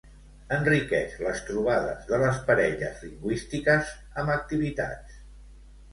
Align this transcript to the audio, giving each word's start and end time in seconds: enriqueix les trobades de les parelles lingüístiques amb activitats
enriqueix 0.55 1.11
les 1.25 1.41
trobades 1.49 2.09
de 2.13 2.19
les 2.23 2.41
parelles 2.49 3.03
lingüístiques 3.09 3.93
amb 4.23 4.37
activitats 4.37 5.25